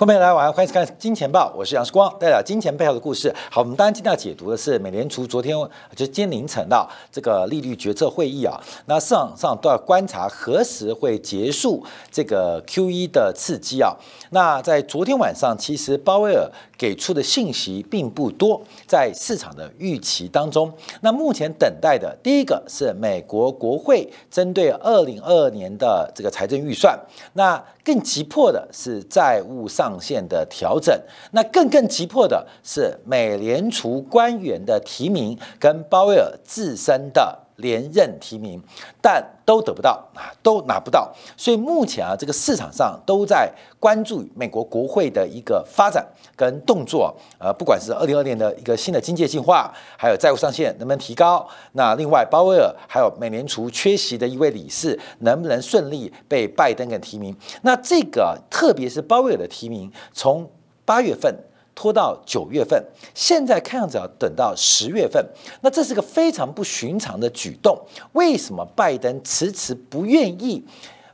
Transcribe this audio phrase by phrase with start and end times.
[0.00, 3.30] 欢迎来晚欢迎看《金钱报》，我是杨世光，带来金钱背后的故事。
[3.50, 5.54] 好，我们当然今天要解读的是美联储昨天
[5.94, 13.94] 就今天凌晨的这个利率决策会议啊，那市场上都要观察何时会结束这个 Q E 的刺激啊。
[14.30, 26.98] 那在昨天晚上，其实鲍威尔给出的信息并不多，在市场的预期当中，那目前等待的第一个是美国国会针对二零二二年的这个财政预算，
[27.34, 30.98] 那更急迫的是债务上限的调整，
[31.32, 37.38] 那更更急迫的是美联储官员的提名跟鲍威尔自身的。
[37.60, 38.60] 连任提名，
[39.00, 41.10] 但都得不到啊，都拿不到。
[41.36, 47.14] 所以目前啊，这个市场上都在关注美国国会的一个发展跟动作。
[47.38, 51.46] 呃，不管是二零二年的一个新的经济计划，还有债务上限能不能提高？
[51.72, 57.34] 那另外，鲍威尔还有美联储缺席的一位理事，能不能顺利被拜登给提名？
[57.62, 60.50] 那这个特别是鲍威尔的提名，从
[60.84, 61.34] 八月份。
[61.74, 65.24] 拖到九月份，现在看样子要等到十月份，
[65.62, 67.78] 那这是个非常不寻常的举动。
[68.12, 70.62] 为什么拜登迟迟不愿意，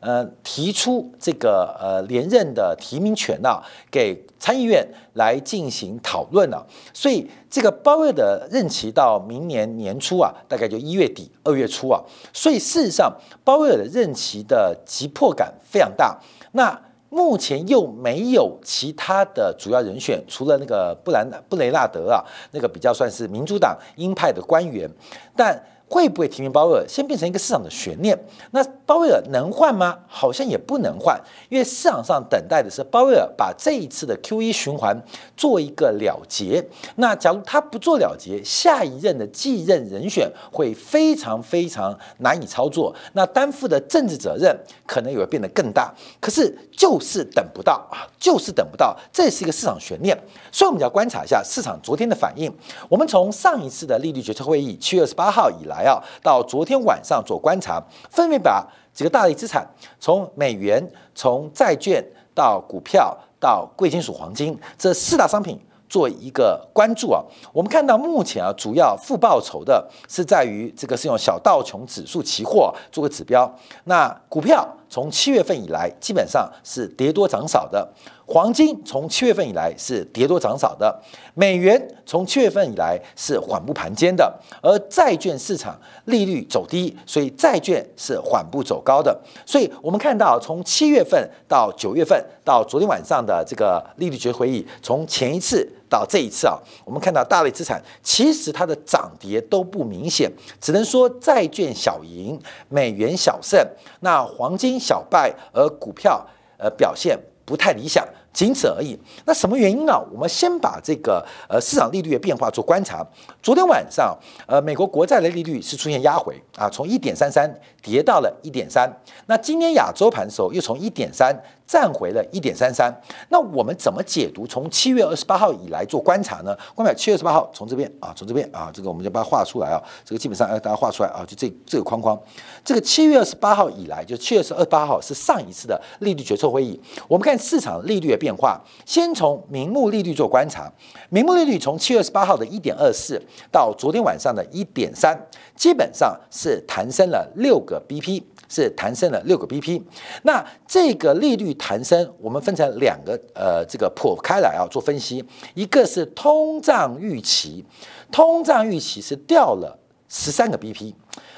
[0.01, 3.63] 呃，提出这个呃连任的提名权呢？
[3.91, 6.65] 给参议院来进行讨论呢？
[6.93, 12.01] 所以这个鲍威尔的任期到明年年初啊，大概就一月底二月初啊。
[12.33, 13.13] 所以事实上，
[13.45, 16.19] 鲍威尔的任期的急迫感非常大。
[16.53, 24.91] 那目前又没有其他的主要人选，除了那个布兰布雷纳德啊，那个比较算是民主党鹰派的官员，
[25.37, 25.63] 但。
[25.89, 28.19] 会不会提名鲍威尔，先变成一个市场的悬念？
[28.51, 29.97] 那鲍威尔能换吗？
[30.09, 31.17] 好像也不能换，
[31.49, 35.01] 因为市场上等待的是鲍威尔把这一次的 Q E 循环
[35.37, 36.65] 做一个了结。
[36.97, 45.95] 那假如他不做了结，下一任的继任人选会非常非常难以操作，那担负的政治责任可能也会变得更大。
[46.21, 50.17] 可是就是等不到啊，就是等不到，这是一个市场悬念。
[50.51, 52.53] 所以我们要观察一下市场昨天的反应。
[52.89, 55.76] 我们从上一次的利率决策会议七月二十八号以来。
[55.77, 56.03] 来啊！
[56.23, 59.67] 到昨天晚上做观察，分别把几个大类资产，
[60.01, 60.83] 从美元、
[61.15, 62.03] 从债券
[62.35, 67.23] 到股票到贵金属黄金这四大商品做一个关注啊。
[67.53, 73.55] 我们看到目前啊，主要负报酬的是在于这个是用小道琼指数期货做个指标。
[73.85, 77.87] 那股票从七月份以来基本上是跌多涨少的。
[78.29, 81.01] 黄金从七月份以来是跌多涨少的，
[81.35, 89.17] 美元从七月份以来是缓步盘间的，而债券市场利率走低，所以债券是缓步走高的。
[89.47, 100.29] 所以我们看到，从七月份到九月份到昨天晚上的这个利率决会议，从前一次到这一次啊，我们看到大类资产其实它的涨跌都不明显，
[100.61, 102.37] 只能说债券小赢，
[102.69, 103.65] 美元小胜，
[104.01, 106.27] 那黄金小败，而股票
[106.59, 107.17] 呃表现。
[107.47, 108.99] 不太理想，仅此而已。
[109.25, 109.99] 那什么原因呢？
[110.13, 113.07] 我们先把这个呃市场利率的变化做观察。
[113.41, 114.15] 昨天晚上，
[114.47, 117.49] 呃，美国国债的利率是出现压回啊，从一点三三
[117.81, 118.93] 跌到了一点三。
[119.27, 121.35] 那今天亚洲盘的时候，又从一点三。
[121.67, 122.95] 站回了一点三三，
[123.29, 126.57] 那我们怎么解读从七月二十八号以来做观察呢？
[126.75, 132.17] 观察七月二十八号从这边啊，从这边啊，这个我们就把它画出来啊，这个基本上要大家画出来啊，就这这个框框，
[132.65, 140.73] 这个七月二十八号以来，就七月二十八号是上一次的利率决策会议，我们看市场利率的变化，先从名目利率做观察，
[141.11, 145.19] 名目利率从七月二十八号的一点二四到昨天晚上的一点三，
[145.57, 148.23] 基本上是弹升了六个 BP。
[148.49, 149.83] 是弹升了六个 BP，
[150.23, 155.25] 那这个利率弹升，我们分成两个呃，这个破开来啊做分析，
[155.55, 157.65] 一个是通胀预期，
[158.11, 159.79] 通胀预期是掉了
[160.09, 160.95] 十三个 BP，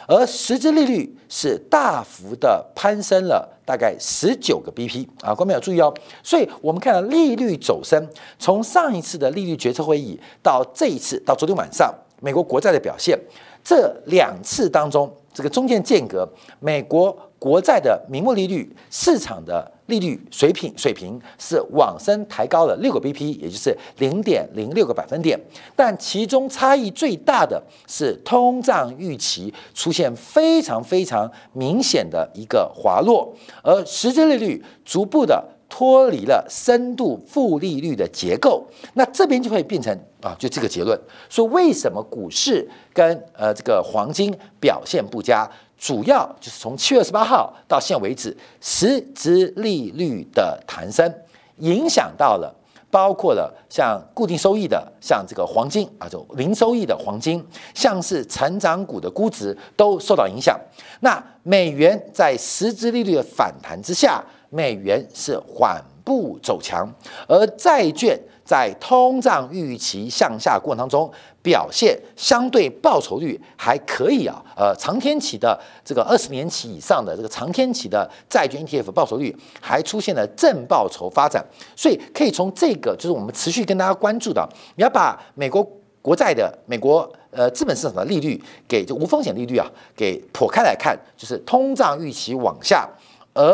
[0.07, 5.93] 而实质利率是大幅的攀升了大概十九个 BP 啊，观众要注意哦，
[6.23, 8.07] 所以我们看到利率走升，
[8.39, 13.19] 从上一次的利率决策会议到这一次到昨天晚上美国国债的表现，
[13.65, 15.11] 这两次当中。
[15.39, 25.39] 这个中间间隔，美国国债的名目利率市场的利率水平水平是往升抬高了六个 BP，也就是零点零六个百分点。
[25.77, 33.33] 但其中差异最大的是通胀预期出现非常非常明显的一个滑落，
[33.63, 35.58] 而实际利率逐步的。
[35.69, 40.99] 脱离了深度负利率的结构，那这边就会变成啊，就这个结论，
[41.29, 51.13] 说为什么股市跟呃这个黄金表现不佳，主要就是从七月二十八号到现在为止，实质利率的弹升
[51.59, 52.53] 影响到了，
[52.91, 57.45] 包括了像固定收益的，像这个黄金啊，就零收益的黄金，
[57.75, 60.59] 像是成长股的估值都受到影响。
[61.01, 64.25] 那美元在实质利率的反弹之下。
[64.51, 66.89] 美元是缓步走强，
[67.27, 71.11] 而债券在通胀预期向下过程当中
[71.43, 81.45] 表现相对报酬率还可以啊，呃，长天期的这个二十年期以上的这个长天期的债券 ETF 报酬率还出现了正报酬发展，
[81.77, 85.63] 所以可以从这个就是我们持续跟大家关注的，你要把美国
[86.01, 87.11] 国债的美国。
[87.31, 92.89] 呃，资本市场的利率给就无风险利率啊，给剖开来看，就是通胀预期往下，
[93.35, 93.45] 而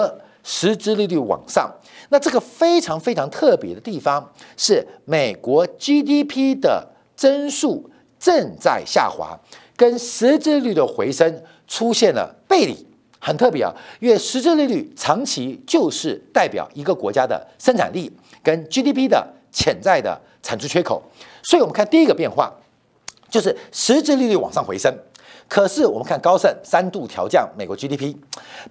[0.44, 1.68] 实质利率往上。
[2.10, 6.86] 那这个非常非常特别的地方是，美国 GDP 的
[7.16, 9.36] 增速正在下滑，
[9.74, 12.86] 跟实质利率的回升出现了背离，
[13.18, 13.72] 很特别啊。
[13.98, 18.12] 因为实质利率长期就是代表一个国家的生产力
[18.42, 21.02] 跟 GDP 的潜在的产出缺口，
[21.42, 22.52] 所以我们看第一个变化。
[23.30, 24.96] 就是实质利率往上回升，
[25.48, 28.16] 可是我们看高盛三度调降美国 GDP，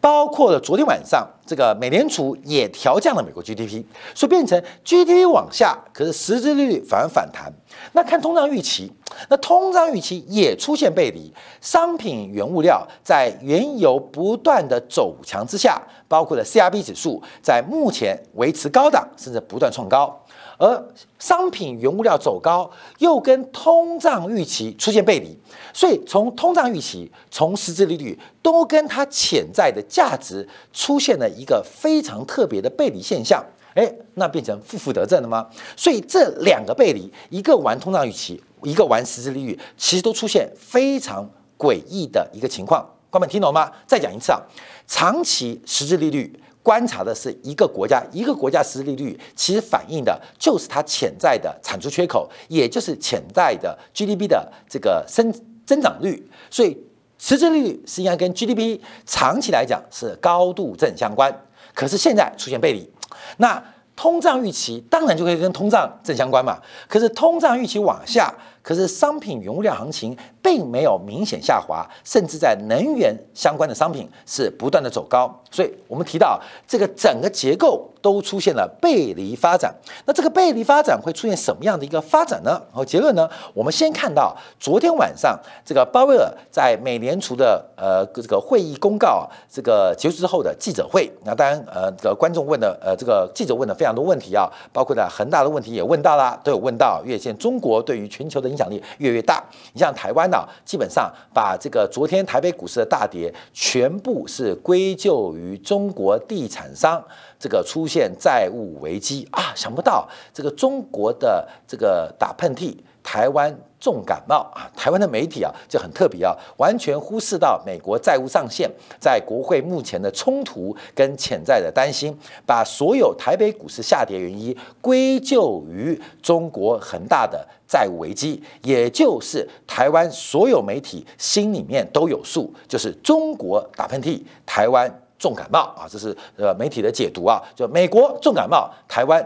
[0.01, 3.83] 包括了昨天晚上这个美联储也调降了美国 GDP，
[4.13, 7.53] 所以变成 GDP 往下，可是实质利率反而反弹。
[7.93, 8.91] 那看通胀预期，
[9.29, 20.22] 那通胀预期也出现背离，商品原物料在原油不断的走强之下，包括了 CRB 指数在目前维持高档，甚至不断创高。
[20.57, 22.69] 而商品原物料走高，
[22.99, 25.37] 又跟通胀预期出现背离，
[25.73, 33.43] 所以从通胀预期、从实质利率都跟它潜在的价值出现了一个非常特别的背离现象。
[33.73, 35.49] 哎，那变成负负得正了吗？
[35.75, 41.27] 所以这两个背离，一个玩通胀预期，一个玩实质利率，其实都出现非常
[41.57, 42.87] 诡异的一个情况。
[43.09, 43.71] 官们听懂吗？
[43.87, 44.39] 再讲一次啊，
[44.85, 46.39] 长期实质利率。
[46.63, 55.31] 观察的是一个国家，一个国家实质利率，其实反映的就是它潜在的产出缺口，也就是潜在的 GDP 的这个增
[55.65, 56.25] 增长率。
[56.49, 56.75] 所以，
[57.17, 61.31] 实质利率实际上跟 GDP 长期来讲是高度正相关。
[61.75, 62.89] 可是现在出现背离，
[63.37, 63.61] 那
[63.95, 66.57] 通胀预期当然就可以跟通胀正相关嘛。
[66.87, 68.33] 可是通胀预期往下。
[68.63, 79.73] 可是商品原物料行情并没有明显下滑，甚至在能源相关的商品是不断的走高，所以我们提到这个整个结构都出现了背离发展。
[80.05, 82.51] 那这个背离发展会出现什么样的一个发展呢？
[82.71, 83.27] 然后结论呢？
[83.53, 91.11] 我们先看到昨天晚上这个鲍威尔在美联储的呃这个会议公告这个结束之后的记者会。
[91.23, 98.53] 那当然呃这个观众问的呃这个记者问的非常多问题啊，包括呢恒大的问题也问到了，都有问到，越现中国对于全球的。
[98.53, 99.43] 影响力越越大，
[99.73, 100.29] 你像台湾
[100.63, 107.03] 基本上把这个昨天台北股市的大跌，全部是归咎于中国地产商
[107.37, 109.51] 这个出现债务危机啊！
[109.53, 112.77] 想不到这个中国的这个打喷嚏。
[113.03, 114.71] 台湾重感冒啊！
[114.75, 139.21] 台湾的媒体啊就很特别啊，完全忽视到美国债务上限，在国会目前的冲突跟潜在的担心，把所有台北股市下跌原因归咎于中国恒大的债务危机，也就是台湾所有媒体心里面都有数，就是中国打喷嚏，台湾重感冒啊，这是呃媒体的解读啊，就美国重感冒，台湾。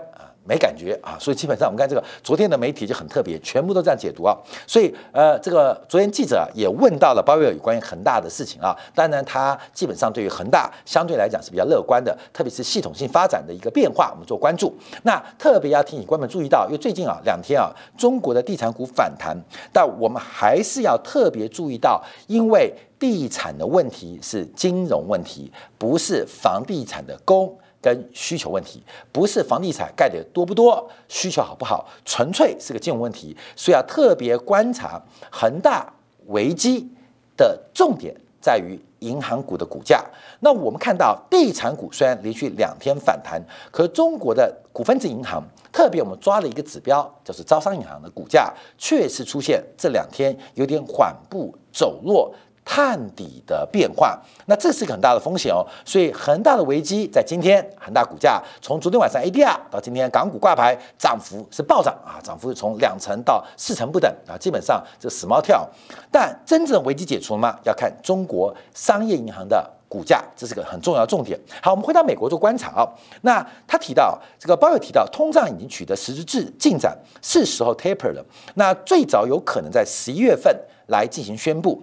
[0.48, 4.38] 没感觉啊，所以基本上我们看这个昨天的媒体就很特别，全部都这样解读啊。
[4.66, 8.76] 所以呃，这个昨天记者也问到了鲍威尔有关于恒大的事情啊。
[8.96, 14.74] 当然，他基本上对于恒大相对来讲是比较乐观的，特别是系统性发展的一个变化，我们做关注。
[15.04, 19.38] 那特别要提醒观众注意到，因为最近啊两天啊，中国的地产股反弹，
[19.74, 27.58] 但我们还是要特别注意到，因为地产的问题是金融问题，不是房地产的供。
[27.82, 35.92] 跟需求问题，不是房地产盖的多不多，需求好不好，纯粹是个金融问题，所以要特别观察恒大
[36.28, 36.90] 危机
[37.36, 40.04] 的重点在于银行股的股价。
[40.40, 43.42] 那我们看到地产股虽然连续两天反弹，
[43.72, 52.34] 可中国的股份制银行，特别我们抓了一个指标，就是招商银行的股价，确实出现这两天有点缓步走弱。
[52.70, 55.66] 探底的变化，那这是个很大的风险哦。
[55.86, 65.66] 所以恒大的危机在今天，恒大股价从昨天晚上 ADR 到今天港股挂牌，涨幅是暴涨啊，涨幅从两成到四成不等啊，基本上就死猫跳。
[66.12, 67.58] 但真正危机解除了吗？
[67.64, 71.40] 要看中国商业银行的股价，这是个很重要重点。
[71.62, 72.84] 好，我们回到美国做观察啊。
[73.22, 78.26] 那他提到这个鲍尔提到，通胀已经取得实质进展，是时候 taper 了。
[78.56, 80.54] 那最早有可能在十一月份
[80.88, 81.82] 来进行宣布。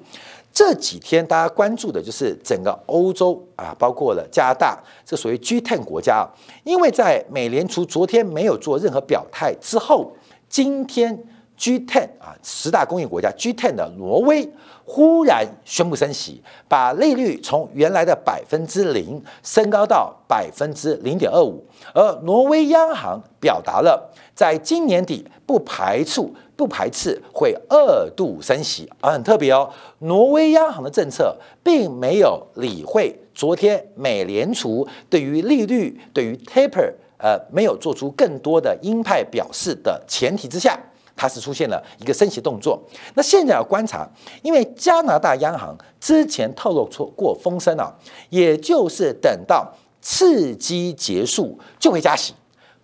[0.54, 6.30] 这几天大家关注的就是整个欧洲啊，包括了加拿大，这属于 G10 国家啊。
[6.62, 10.16] 因为在美联储昨天没有做任何表态之后，
[10.48, 11.24] 今天
[11.58, 14.48] G10 啊，十大工业国家 G10 的挪威
[14.84, 29.70] 忽然宣布升息，把利率从原来的百分之零升高到百分之零点二五，而挪威央行表达了在今年底不排除不排斥会二度升息，而很特别哦，
[30.00, 40.78] 挪威央行的政策并没有理会昨天美联储对于利率对于 taper 呃没有做出更多的鹰派表示的前提之下。
[41.16, 42.82] 它是出现了一个升息动作，
[43.14, 44.08] 那现在要观察，
[44.42, 47.92] 因为加拿大央行之前透露出过风声啊，
[48.30, 52.34] 也就是等到刺激结束就会加息，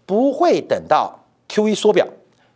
[0.06, 1.18] 不会等到
[1.48, 2.06] QE 缩表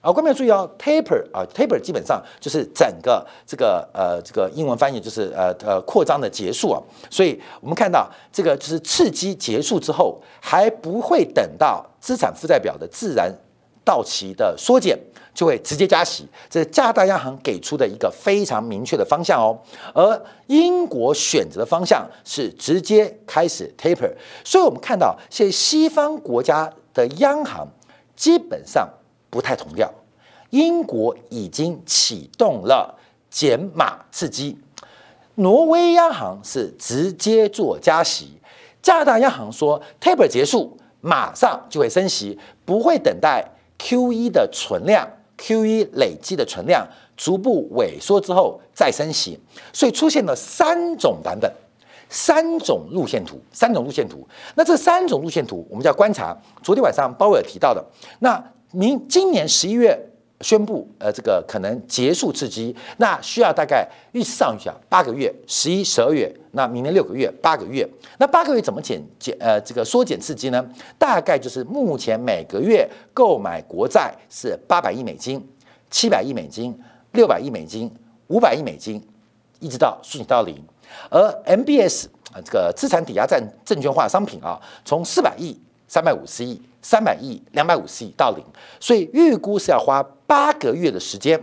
[0.00, 0.12] 啊。
[0.12, 13.30] 观众要注意哦，taper 啊，taper 基本上就是整个这个呃这个英文翻译就是呃呃扩张的结束啊，所以我们看到这个就是刺激结束之后，还不会等到资产负债表的自然
[13.84, 14.98] 到期的缩减。
[15.34, 19.58] 就会直接加息，这是加拿大央行给出的一个非常明确的方向哦。
[19.92, 24.12] 而英国选择的方向是直接开始 taper，
[24.44, 27.66] 所以我们看到现在西方国家的央行
[28.14, 28.88] 基本上
[29.28, 29.92] 不太同调。
[30.50, 32.96] 英国已经启动了
[33.28, 34.56] 减码刺激，
[35.34, 38.38] 挪威央行是直接做加息，
[38.80, 43.44] 加拿大央行说 taper 结束马上就会升息，不会等待
[43.84, 45.06] Q 一的存量。
[45.36, 49.38] ，Q 一累积的存量逐步萎缩之后再升息，
[49.72, 51.52] 所以出现了三种版本、
[52.08, 54.26] 三种路线图、三种路线图。
[54.54, 56.34] 那这三种路线图，我们就要观察。
[56.62, 57.84] 昨天晚上鲍威尔提到的，
[58.20, 60.10] 那明今年十一月。
[60.44, 69.34] 宣布，呃，这个可能结束刺激，那需要大概预上预下八个月，十一、十二月，那明年六个月，八个月，那八个月怎么减减？
[69.40, 70.62] 呃，这个缩减刺激呢？
[70.98, 75.42] 大概就是目前每个月购买国债是八百亿美金、
[75.90, 76.78] 七百亿美金、
[77.12, 77.90] 六百亿美金、
[78.26, 79.02] 五百亿美金，
[79.60, 80.62] 一直到顺到零，
[81.08, 86.60] 而 MBS 啊，这个资产抵押债证券化商品啊，从四百亿、三百五十亿。
[86.86, 88.44] 三百亿、两百五十亿到零，
[88.78, 91.42] 所以预估是要花八个月的时间，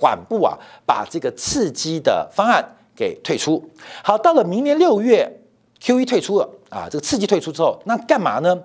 [0.00, 3.64] 缓步啊，把这个刺激的方案给退出。
[4.02, 5.40] 好，到了明年六月
[5.78, 8.60] ，Q E 退出了啊，这个刺激退出之后，那干嘛呢？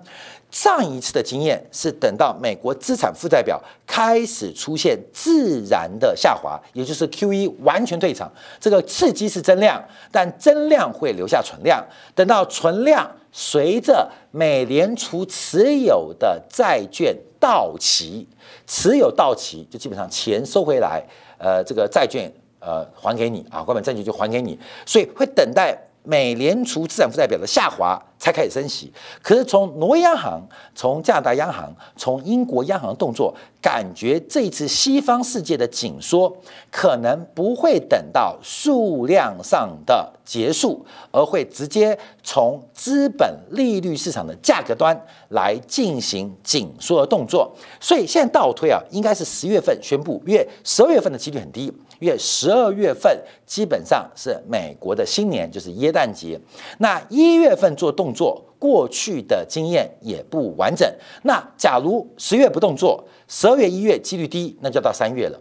[0.52, 8.30] 上一次的经验是等到美国资产负债表开始出现自然的下滑，也就是 Q E 完全退场，
[8.60, 13.10] 这个刺激是增量，但增量会留下存量，等到存量。
[13.34, 18.28] 随着美联储持有的债券到期，
[18.66, 21.02] 持有到期就基本上钱收回来，
[21.38, 22.30] 呃，这个债券
[22.60, 25.74] 呃还给你啊，关本债券就还给你，所以会等待。
[26.04, 28.92] 美联储资产负债表的下滑才开始升息，
[29.22, 30.40] 可是从挪威央行、
[30.74, 36.36] 从加拿大央行、从英国央行动作，感觉这一次西方世界的紧缩
[36.70, 47.52] 可能不会等到数量上的结束，而会直接从资本利率市场的价格端来进行紧缩的动作。
[47.80, 51.72] 所以现在倒推啊，应该是十月份宣布，因为十二月份的几率很低。
[52.02, 56.38] 月十二月份基本上是美国的新年，就是耶诞节。
[56.78, 60.86] 那一月份做动作，过去的经验也不完整。
[61.22, 65.40] 那假如十月不动作，十二月、一月几率低，那就到三月了。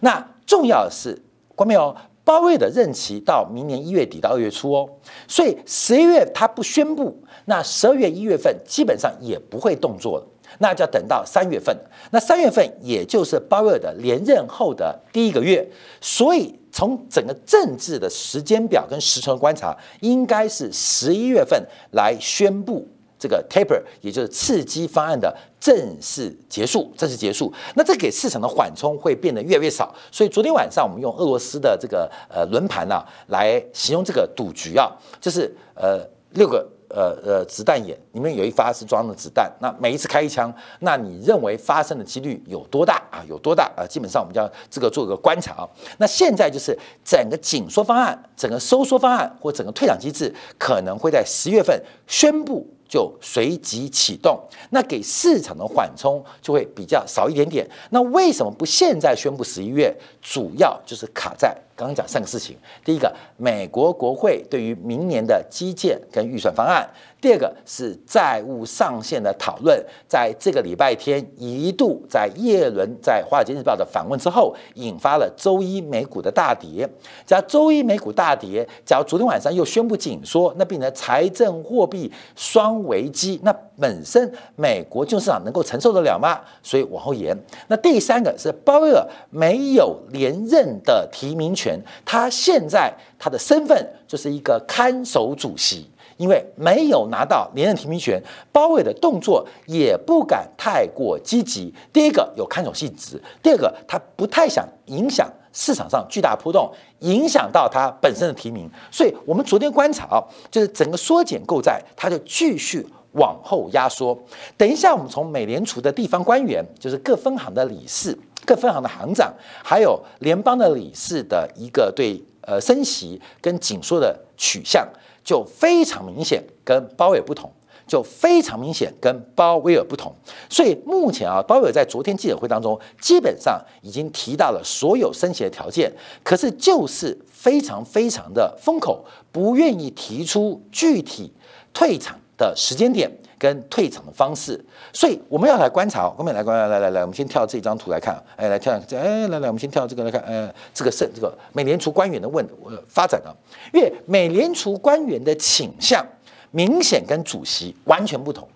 [0.00, 1.22] 那重要的是，
[1.54, 1.96] 关没有？
[2.24, 4.88] 鲍威尔的任期到明年一月底到二月初哦，
[5.26, 10.26] 所以十一月他不宣布，那十二月、一月份基本上也不会动作了。
[10.58, 11.76] 那就要等到三月份，
[12.10, 15.66] 那三月份也就是鲍威尔的连任后的第一个月，
[16.00, 22.86] 所以从整个政治的时间表跟时程观察，应该是十一月份来宣布
[23.18, 27.52] 这个 taper，也就是刺激方案的正式结束，正式结束。
[27.74, 29.94] 那这给市场的缓冲会变得越来越少。
[30.10, 34.90] 所以昨天晚上我们用俄罗斯的这个呃轮盘啊来形容这个赌局啊，
[35.20, 36.68] 就是呃六个。
[36.94, 43.24] 呃呃，子弹眼里面有一发是装的子弹，那每一次开一枪，那你认为发生的几率有多大啊？
[43.28, 43.86] 有多大啊？
[43.86, 45.68] 基本上我们就要这个做个观察啊。
[45.98, 52.66] 那现在就是整个紧缩方案、整个收缩方案或整个退场机制，可能会在十月份宣布。
[52.92, 57.66] 就随即启动，那给市场的缓冲就会比较少一点点。
[57.88, 59.90] 那为什么不现在宣布十一月？
[60.20, 66.86] 主要就是卡在刚刚讲三个事情：第一个，美国国会对于明年的基建跟预算方案；
[67.22, 76.86] 第二个是债务上限的讨论，在这个礼拜天一度在耶伦在《华尔街日报》的访问之后，引发了周一美股的大跌。
[77.24, 86.40] 加周一美股大跌，假如昨天晚上又宣布紧缩，那变成财政货币双危机，那本身美国金融市场能够承受得了吗？
[86.60, 87.36] 所以往后延。
[87.68, 95.86] 那第三个是鲍威尔没有连任的提名权，他现在他的身份就是一个看守主席。
[96.22, 101.74] 因为没有拿到连任提名权，包伟的动作也不敢太过积极。
[101.92, 108.70] 第一个有看守性质，第二个他不太想影响市场上巨大波动，影响到他本身的提名。
[108.88, 114.16] 所以我们昨天观察，就是整个缩减购债，它就继续往后压缩。
[114.56, 124.86] 等一下，我们从美联储的地方官员，就是各分行的理事、各分行的行长，还有联邦的理事的一个对呃升息跟紧缩的取向。
[125.24, 127.48] 就非常明显，跟鲍威尔不同，
[127.86, 130.12] 就非常明显，跟鲍威尔不同。
[130.50, 135.92] 所以目前啊，鲍威尔在昨天记者会当中，基本上已经提到了所有升息的条件，
[136.24, 141.32] 可是就是非常非常的封口，不愿意提出具体
[141.72, 143.08] 退场的时间点。
[143.42, 146.08] 跟退场的方式，所以我们要来观察。
[146.08, 148.16] 后面来观，来来来，我们先跳这张图来看。
[148.36, 150.20] 哎，来跳这，哎，来来，我们先跳这个来看。
[150.20, 153.34] 呃，这个是这个美联储官员的问呃发展啊，
[153.72, 156.06] 因为美联储官员的倾向
[156.52, 158.46] 明显跟主席完全不同。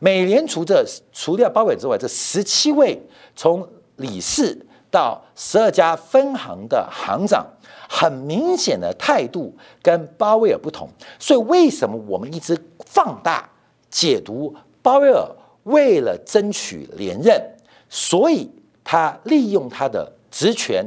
[0.00, 3.00] 美联储这除掉鲍威尔之外，这十七位
[3.36, 3.64] 从
[3.98, 7.46] 理事到十二家分行的行长，
[7.88, 10.88] 很明显的态度跟鲍威尔不同。
[11.20, 13.48] 所以为什么我们一直放大？
[13.94, 15.24] 解读鲍威尔
[15.62, 17.40] 为了争取连任，
[17.88, 18.50] 所以
[18.82, 20.84] 他利用他的职权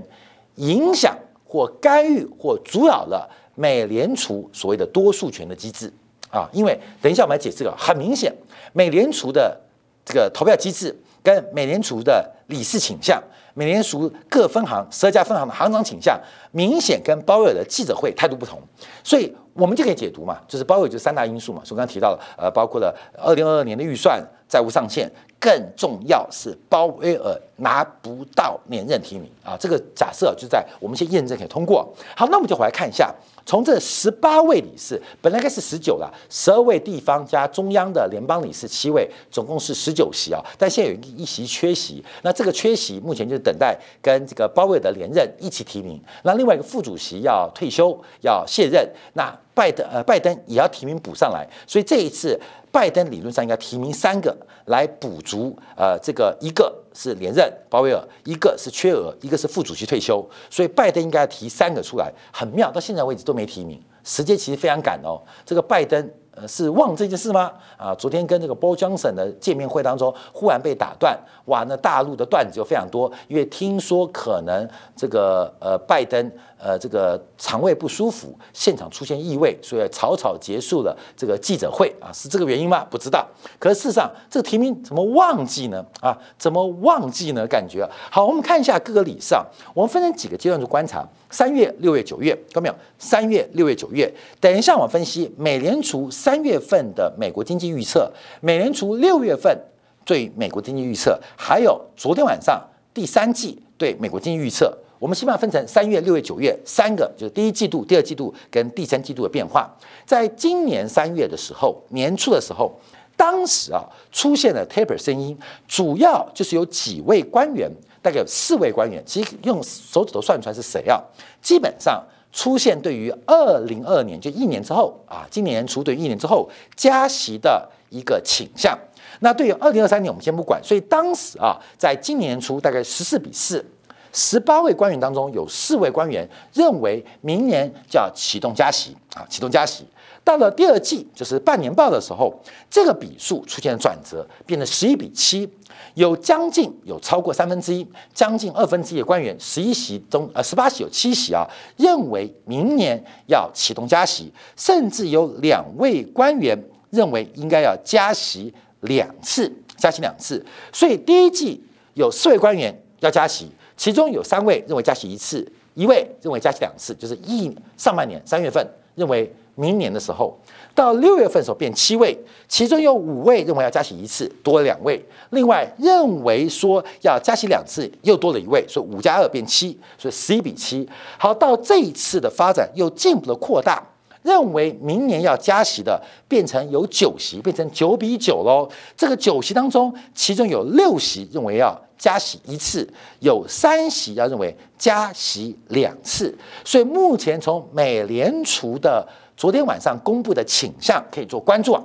[0.56, 5.92] 影响或干预或阻扰了美联储所谓的多数权的机制
[6.30, 6.50] 啊。
[6.52, 8.36] 因为等一下我们来解释个，很明显，
[8.74, 9.58] 美联储的
[10.04, 13.24] 这个投票机制跟美联储的理事倾向。
[13.54, 16.16] 美联储各分行十二家分行的行长倾向
[16.52, 18.62] 明显跟鲍威尔的记者会态度不同，
[19.02, 31.88] 所以我们就可以解读嘛，就是鲍威尔就三大因素嘛，所以刚刚提到了，呃，包括了二零二二年的预算债务上限，更重要是鲍威尔拿不到连任提名啊，这个假设就在我们先验证可以通过。
[32.16, 33.14] 好，那我们就回来看一下。
[33.46, 40.44] 从这十八位理事，本来该是十九了，十二位地方加中央的联邦理事七位，总共是十九席啊。
[40.58, 45.98] 但现在有一席缺席，那这个缺席目前就是等待跟这个鲍威尔的连任一起提名。
[46.24, 52.40] 那另外一个副主席要退休要卸任，那拜登呃拜登也要提名补上来，所以这一次
[52.72, 56.72] 拜登理论上应该提名三个来补足呃这个一个。
[57.00, 65.22] 是连任鲍威尔，一个是缺额，一个是副主席退休，所以拜登应该提三个出来，很妙，到现在为止都没提名，时间其实非常赶哦。
[65.46, 67.52] 这个拜登呃是忘这件事吗？
[67.78, 76.32] 啊，昨天跟这个波江省的见面会当中，忽然被打断，哇，那大陆的段子就非常多，因为听说可能这个呃拜登。
[76.60, 82.84] 呃，这个肠胃不舒服，现场出现异味，所以草草结束了这个记者会啊，是这个原因吗？
[82.90, 83.24] 不知道。
[83.60, 85.86] 可是事实上，这个提名怎么忘记呢？
[86.02, 87.46] 啊，怎么忘记呢？
[87.46, 89.46] 感觉好，我们看一下各个礼上，
[89.76, 92.76] 我们分成几个阶段去观察：三月、六月、九月，看到没有？
[92.98, 94.12] 三月、六月、九月。
[94.42, 98.12] 等一下，我分析美联储三月份的美国经济预测，
[98.42, 99.58] 美联储六月份
[100.04, 102.62] 对美国经济预测，还有昨天晚上
[102.94, 104.78] 第三季对美国经济预测。
[105.00, 109.74] 我们起码分成三月、六月、九月三个，就是第一季度、第二季度跟第三季度的变化。
[110.06, 112.74] 在今年三月的时候，年初的时候，
[113.16, 121.02] 当时啊出现了 taper 声音，主要就是有几位官员，大概有四位官员，其实用手指头算出来是谁啊？
[121.42, 128.78] 基本上出现对于二零二年就一年之后啊，今年初对一年之后加息的一个倾向。
[129.22, 130.64] 那对于二零二三年，我们先不管。
[130.64, 133.66] 所以当时啊，在今年初大概十四比四。
[134.14, 139.86] 十八位官员当中，有四位官员认为明年就要启动加息啊，启动加息。
[140.28, 142.38] 到了第二季，就是半年报的时候，
[142.70, 145.50] 这个比数出现了转折，变成十一比七，
[145.94, 160.46] 有将近有超过三分之一，将近二分之一的官员，十一席中呃十八席有七席啊，认为明年要启动加息，甚至有两位官员认为应该要加息两次，加息两次。
[160.74, 161.64] 所以第一季
[161.94, 163.50] 有四位官员要加息。
[163.78, 170.38] 其中有三位认为加息一次，一位认为加息两次，就是一上半年三月份认为明年的时候，
[170.76, 172.16] 到六月份的时候变七位，
[172.48, 174.96] 其中有五位认为要加息一次，多了两位；
[175.32, 180.88] 另外认为说要加息两次，又多了一位，所以五加二变七，所以十一比七。
[181.18, 183.84] 好，到这一次的发展又进一步的扩大，
[184.22, 188.70] 认为明年要加息的变成有九席，变成九比九喽。
[188.96, 192.88] 这个九席当中，其中有六席认为要加息一次，
[193.22, 196.38] 有三席要认为加息两次。
[196.64, 201.82] 所以目前从美联储的昨天晚上公布的倾向可以做关注啊。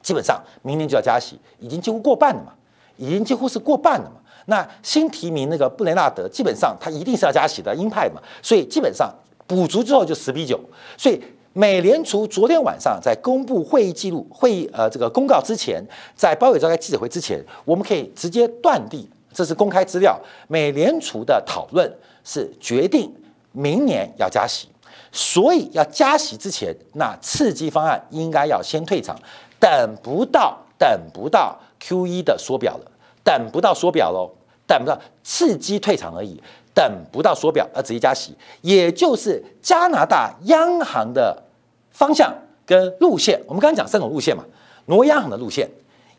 [0.00, 2.52] 基本上明年就要加息，已经几乎过半了嘛，
[2.96, 4.20] 已经几乎是过半了嘛。
[4.46, 9.12] 那新提名那个布雷纳德，基本上他一定是要加息的鹰派嘛，所以基本上
[9.48, 10.60] 补足之后就十比九。
[10.96, 11.20] 所以
[11.52, 23.12] 美联储昨天晚上在公布会议记录、会议呃这个公告之前，在包委召开记者会之前，我们可以直接断定，这是公开资料，美联储的讨论是决定
[23.50, 24.68] 明年要加息，
[25.16, 29.16] 所以要加息之前，那刺激方案应该要先退场。
[29.58, 32.90] 等不到，等不到 Q 一的缩表了，
[33.24, 34.30] 等不到缩表喽，
[34.66, 36.38] 等不到刺激退场而已，
[36.74, 41.42] 等不到缩表而直接加息，也就是加拿大央行的
[41.90, 42.30] 方向
[42.66, 43.40] 跟路线。
[43.46, 44.44] 我们刚刚讲三种路线嘛，
[44.84, 45.66] 挪央行的路线、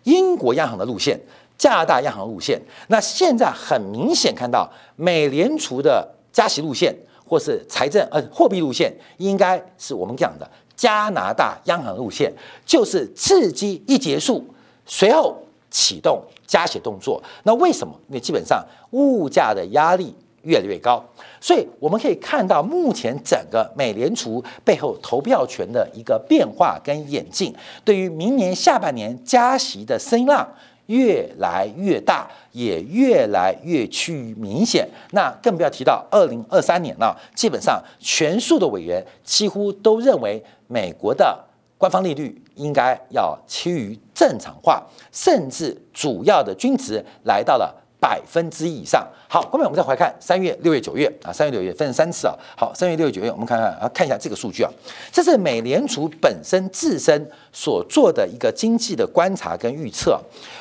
[0.06, 1.20] 英国央行的路线、
[1.56, 2.60] 加拿大央行路线。
[2.88, 6.96] 那现在很明显看到，美联储的加息路线
[7.28, 10.50] 或是财政呃货币路线，应该是我们讲的。
[10.76, 12.32] 加拿大央行路线
[12.64, 14.46] 就是刺激一结束，
[14.86, 15.36] 随后
[15.72, 17.20] 启动加息动作。
[17.42, 17.92] 那为什么？
[18.10, 20.14] 因为基本上物价的压力
[20.44, 21.04] 越来越高，
[21.42, 27.52] 所以我们可以看到目前整个美联储背后投票权的一个变化跟演进，
[27.84, 30.48] 对于明年下半年加息的声浪。
[30.88, 34.88] 越来越大，也越来越趋于明显。
[35.12, 41.38] 那更不要提到二零二三年了，基本上全数的委员几乎都认为美国的
[41.78, 47.84] 官方利率应该要趋于正常化，甚至主要的均值来到了。
[48.00, 49.06] 百分之一以上。
[49.30, 52.34] 好，后面我们再回看三月、六月、九月啊，三月、六月分三次啊。
[52.56, 54.72] 好，三月、六月、九月，我们看看啊，看一下这个数据啊。
[55.12, 60.20] 这是美联储本身自身所做的一个经济的观察跟预测。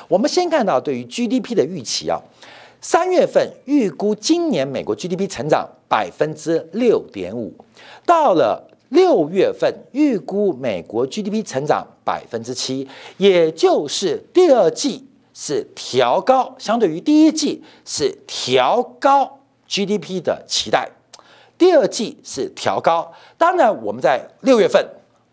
[0.08, 2.20] 我们先看到对于 GDP 的预期啊，
[2.80, 7.54] 三月份预估今年美国 GDP 成长百分之六点五，
[8.04, 15.05] 到了六月份预估美国 GDP 成长百分之七，也就是第二季。
[15.38, 20.88] 是调高，相对于第一季是调高 GDP 的期待，
[21.58, 23.12] 第二季是调高。
[23.36, 24.82] 当然，我们在六月份、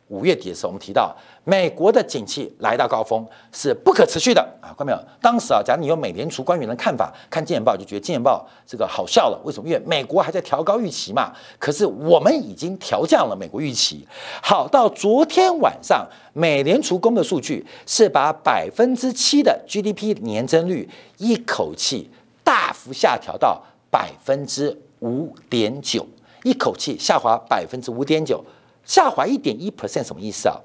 [0.10, 1.16] 五月底的时候，我们提到。
[1.46, 4.72] 美国的景气来到高峰是不可持续的啊！
[4.78, 4.98] 看到没有？
[5.22, 9.38] 当时啊，假如你有美联储官员的看法，看《金钱报》就觉得《金钱报》这个好笑了。
[9.44, 9.68] 为什么？
[9.68, 11.34] 因为美国还在调高预期嘛。
[11.60, 14.08] 可是我们已经调降了美国预期。
[14.42, 22.10] 好，到昨天晚上，美联储公布的数据是把百分之七的 GDP 年增率一口气
[22.44, 26.08] 大幅下调到百分之五点九，
[26.44, 28.42] 一口气下滑百分之五点九，
[28.86, 30.56] 下滑一点一 percent 什么意思啊？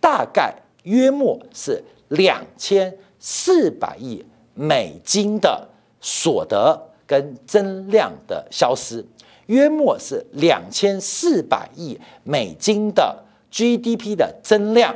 [0.00, 0.54] 大概
[0.84, 5.68] 约莫是两千四百亿美金的
[6.00, 9.04] 所得跟增量的消失，
[9.46, 14.94] 约莫是两千四百亿美金的 GDP 的增量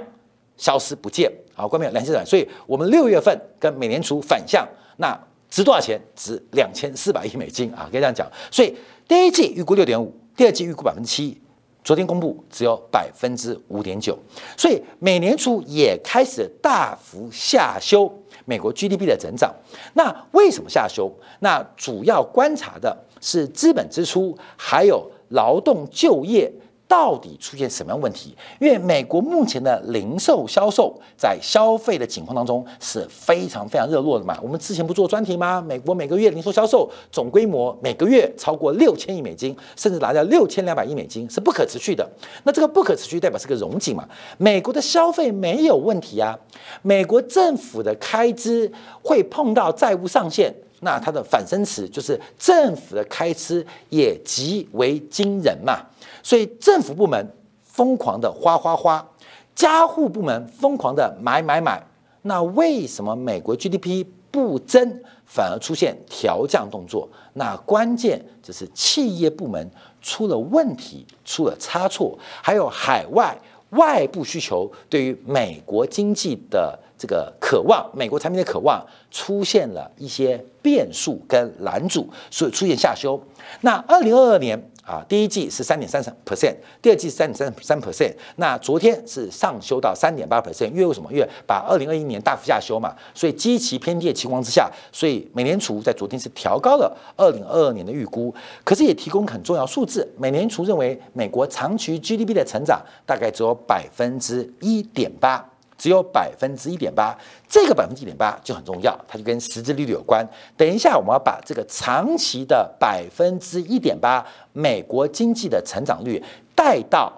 [0.56, 1.32] 消失不见。
[1.54, 6.00] 好，关面两千四百，所以我们六月份跟美联储反向，那值多少钱？
[6.14, 8.30] 值两千四百亿美金啊，可以这样讲。
[8.50, 8.74] 所以
[9.08, 11.40] 第一季预估六点五，第二季预估百分之七。
[11.82, 14.18] 昨天公布只有百分之五点九，
[14.56, 18.12] 所以美联储也开始大幅下修
[18.44, 19.54] 美国 GDP 的增长。
[19.94, 21.10] 那为什么下修？
[21.40, 26.52] 那主要观察的是资本支出，还有劳动就业。
[26.90, 28.36] 到底出现什么样问题？
[28.58, 34.36] 因为美国目前的零售销售在消费的情况当中是非常非常热络的嘛。
[34.42, 35.62] 我们之前不做专题吗？
[35.62, 42.04] 美国每个月零售销售总规模每个月超过六千亿美金，甚至达到六千两百亿美金，是不可持续的。
[42.42, 44.08] 那这个不可持续代表是个融景嘛？
[44.36, 46.36] 美国的消费没有问题啊，
[46.82, 48.68] 美国政府的开支
[49.04, 55.80] 会碰到债务上限，那它的反身词就是政府的开支也极为惊人嘛。
[56.22, 57.26] 所以政府部门
[57.62, 59.06] 疯狂的花花花，
[59.54, 61.82] 家户部门疯狂的买买买。
[62.22, 67.08] 那为什么美国 GDP 不增，反而出现调降动作？
[67.32, 69.70] 那关键就是企业部门
[70.02, 73.36] 出了问题，出了差错，还有海外
[73.70, 83.18] 外部需求对于美国经济的这个渴望，美国产品的渴望出现了一些变数跟拦阻，所以出现下修。
[83.62, 84.62] 那二零二二年。
[84.82, 88.12] 啊，第一季是三点三三 percent，第二季是三点三三 percent。
[88.36, 91.08] 那昨天是上修到三点八 percent，因为为什么？
[91.12, 98.34] 因为把二零二一年大幅下修嘛，所以基期偏低的情况之下，所以美联储在昨天是调高了二零二二年的预估。
[98.64, 105.49] 可是也提供很重要数字，美联储认为美国长期 GDP 的成长大概只有百分之一点八。
[105.80, 107.16] 只有百分之一点八，
[107.48, 110.22] 这个百分之一点八就很重要，它就跟实质利率有关。
[110.54, 116.22] 等一下，我们要把这个长期的百分之一点八美国经济的成长率
[116.54, 117.10] 带到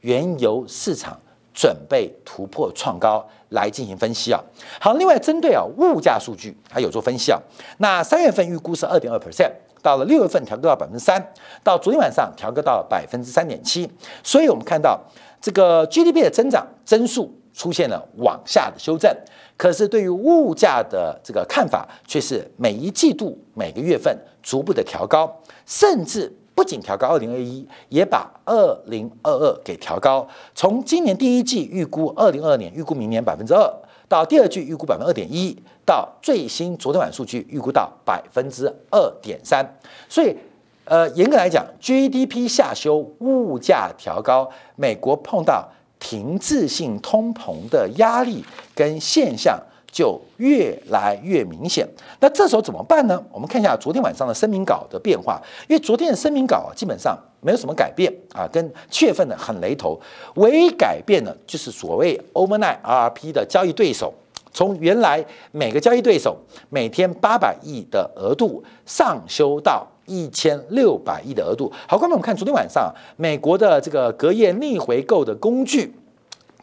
[0.00, 1.20] 原油市场，
[1.52, 4.42] 准备突破创高来进行分析啊。
[4.80, 7.38] 好，另外针对啊物价数据还有做分析啊。
[7.76, 11.22] 那三月份预估是二点二 percent，到了六月份调高到百分之三，
[11.62, 13.86] 到昨天晚上调高到百分之三点七。
[14.24, 14.98] 所以我们看到
[15.42, 17.37] 这个 GDP 的增长增速。
[17.58, 19.12] 出现了往下的修正，
[19.56, 25.28] 可是对于物价的这个看法却是每一季度每个月份逐步的调高，
[25.66, 30.24] 甚至不仅调高二零二一，也把二零二二给调高。
[30.54, 33.68] 从今年第一季预估二零二二年预估明年百分之二，
[34.08, 39.68] 到第二季预估百分之二点一，到最新昨天晚数据预估到百分之二点三。
[40.08, 40.32] 所以，
[40.84, 45.68] 呃，严格来讲，GDP 下修，物价调高，美国碰到。
[45.98, 49.58] 停滞性通膨的压力跟现象
[49.90, 51.88] 就越来越明显。
[52.20, 53.22] 那这时候怎么办呢？
[53.32, 55.40] 我们看一下昨天晚上的声明稿的变化。
[55.68, 59.98] 因为昨天的声明稿，基本上没有什么改变啊，跟七月份的很雷同。
[60.34, 64.12] 唯一改变呢，就是所谓 overnight RRP 的交易对手，
[64.52, 66.36] 从原来每个交易对手
[66.68, 69.86] 每天八百亿的额度上修到。
[70.08, 71.70] 一千六百亿的额度。
[71.86, 75.94] 好，观众，我们看昨天晚上美国的这个隔夜逆回购的工具，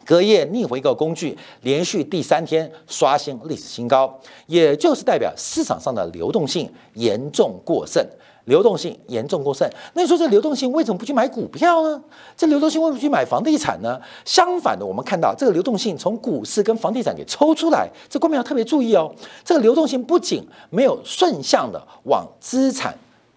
[0.04, 8.04] 隔夜逆回购工具连续第三天刷新历史新高，也就是代表市场上的流动性严重过剩。
[8.46, 12.00] 流动性严重过剩，那你说这流动性为什么不去买股票呢？
[12.36, 14.00] 这流动性为什么去买房地产呢？
[14.24, 19.12] 相反的，我们看到这个流动性从股市跟房地产给抽出来，这观众要特别注意哦。
[19.44, 22.96] 这个流动性不仅没有顺向的往资产。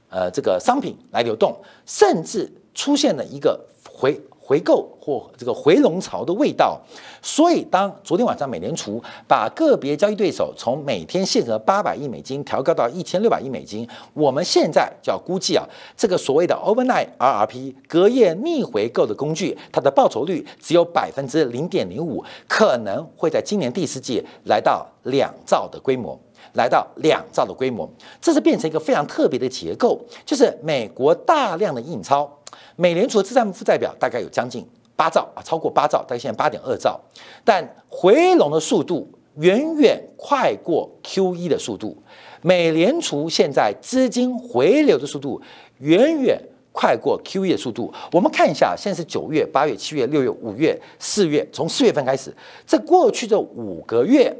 [0.09, 6.81] 呃，这个商品来流动，甚至出现了一个回回购或这个回笼潮的味道。
[7.21, 15.63] 所以，当昨天晚上美联储把个别交易对手从每天限额八百亿美金调高到一千六百亿美金，我们现在就要估计啊，
[15.95, 26.17] 这个所谓的 overnight RRP 隔夜逆回购的工具，它的报酬率只有百分之零点零五，可能会在今年第四季来到两兆的规模。
[26.53, 32.29] 来到两兆的规模，这是变成一个非常特别的结构，就是美国大量的印钞，
[32.75, 36.99] 美联储的资产负债表大概有将近八兆啊，超过八兆，大概现在八点二兆，
[37.45, 41.95] 但回笼的速度远远快过 Q E 的速度，
[42.41, 45.41] 美联储现在资金回流的速度
[45.77, 47.93] 远远快过 Q E 的速度。
[48.11, 52.35] 我们看一下，现在是九月、八月、七月、六月、五月、四月，从四月份开始，
[52.67, 54.35] 这过去的五个月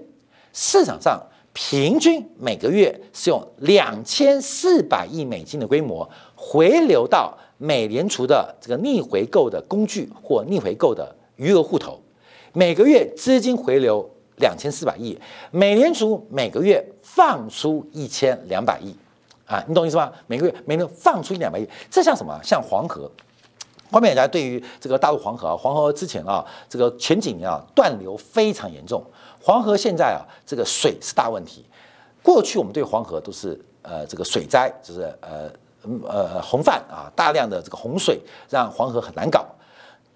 [0.52, 1.22] 市场上。
[1.54, 12.00] 平均每个月是用两千四百亿美金的规模回流到美联储的这个逆回购的工具或逆回购的余额户头，
[12.54, 15.18] 每个月资金回流两千四百亿，
[15.52, 18.96] 美联储每个月放出一千两百亿，
[19.46, 20.12] 啊，你懂意思吗？
[20.28, 22.40] 每个月每年放出一两百亿，这像什么？
[22.44, 23.12] 像黄河。
[23.92, 29.04] 后面大家对于这个大陆黄河啊，黄河之前啊，这个前几年啊断流非常严重。
[29.42, 31.66] 黄河现在啊，这个水是大问题。
[32.22, 35.50] 过去我们对黄河都是呃这个水灾，就是呃
[36.08, 39.46] 呃洪泛啊，大量的这个洪水让黄河很难搞。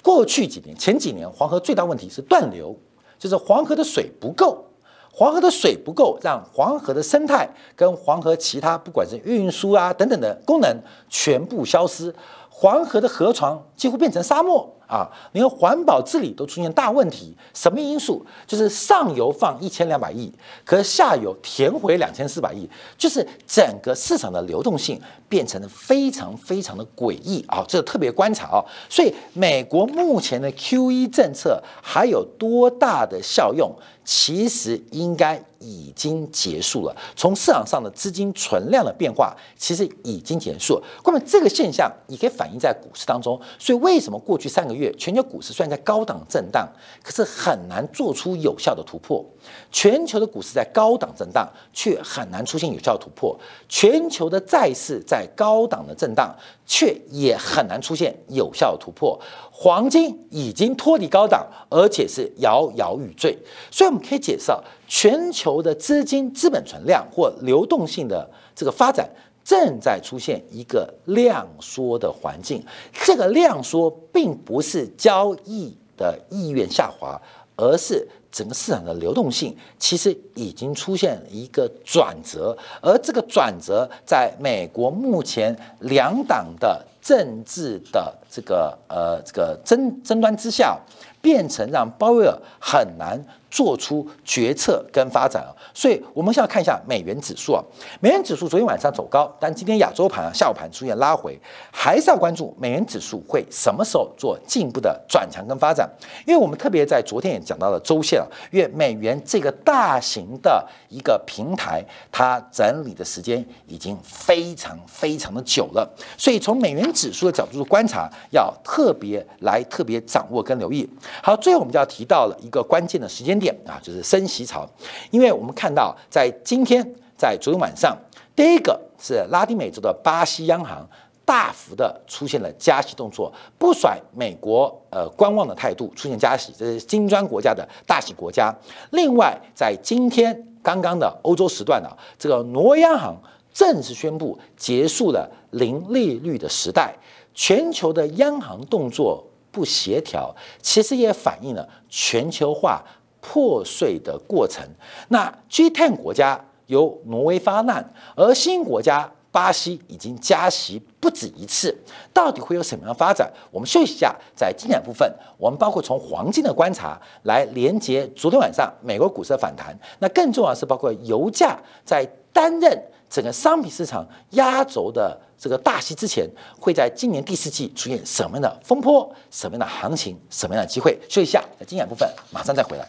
[0.01, 2.77] 过去几年，前几年黄河最大问题是断流，
[3.17, 4.65] 就是黄河的水不够，
[5.09, 12.13] 黄河的水不够，让黄河的生态跟黄河其他不管是运输啊等等的功能全部消失，
[12.49, 14.73] 黄河的河床几乎变成沙漠。
[14.87, 18.23] 啊，你看环保治理都出现大问题，什么因素？
[18.45, 20.31] 就是上游放一千两百亿，
[20.63, 27.65] 可下游填回两千四百亿，就是整个市场的流动性变成了非常非常的诡异啊！
[27.67, 33.73] 这个特别观察啊，所以美国目前的 Q E 政策还有多大的效用？
[34.05, 36.93] 其实应该已经结束了。
[37.15, 40.83] 从市场上的资金存量的变化，其实已经结束了。
[41.05, 43.39] 那么这个现象也可以反映在股市当中。
[43.57, 46.67] 所以为什么过去三个月全球股市虽然在高档震荡，
[47.03, 49.23] 可是很难做出有效的突破？
[49.71, 59.19] 全球的股市在高档震荡，却很难出现有效突破；全球的债市在高档的震荡，却也很难出现有效突破。
[59.51, 63.37] 黄金已经脱离高档，而且是摇摇欲坠。
[63.71, 69.09] 所以我们可以解释啊，全球的资金资本存量或流动性的这个发展，
[69.43, 72.63] 正在出现一个量缩的环境。
[73.05, 77.19] 这个量缩并不是交易的意愿下滑，
[77.55, 82.57] 而是整个市场的流动性其实已经出现一个转折。
[82.81, 90.79] 而这个转折，在美国目前两党的政治的这个呃这个争争端之下，
[91.21, 93.23] 变成让鲍威尔很难。
[93.53, 97.61] 做出决策跟发展啊，所以我们现在看一下美元指数啊，
[97.99, 101.39] 美元指数昨天晚上走高，但今天亚洲盘啊下午盘出现拉回，
[101.71, 105.87] 还是要关注美元指数会什么时候做进一步的转强跟发展，
[106.25, 115.87] 因为我们特别在昨天也讲到了周线啊，因为美元这个大型的一个平台，它整理的时间已经非常非常的久了，
[116.17, 120.89] 所以从美元指数的角度观察，要特别来特别掌握跟留意。
[121.21, 123.39] 好，最后我们就要提到了一个关键的时间。
[123.65, 124.69] 啊，就是升息潮，
[125.11, 126.83] 因为我们看到在今天，
[127.17, 127.97] 在昨天晚上，
[128.35, 130.87] 第一个是拉丁美洲的巴西央行
[131.25, 138.53] 大幅的出现了加息动作，不甩美国呃观望的态度，出现加息，这是金砖国家的大喜国家。
[138.91, 143.15] 另外，在今天刚刚的欧洲时段呢，这个挪威央行
[143.53, 146.93] 正式宣布结束了零利率的时代，
[147.33, 152.83] 全球的央行动作不协调，其实也反映了全球化。
[153.25, 154.61] 破碎的过程。
[155.07, 161.75] 那 G10 国家由挪威发难，而新国家巴西已经加息不止一次，
[162.13, 163.31] 到底会有什么样的发展？
[163.49, 169.73] 我们休息一下，在经典部分，我们包括从黄金的观察来连接昨天晚上美国股市的反弹。
[169.99, 180.99] 那更重要是，包括油价在担任整个商品市场压轴的这个大戏之前，会在今年第四季出现什么样的风波、什么样的行情、什么样的机会？
[181.09, 182.87] 休息一下，在经典部分马上再回来。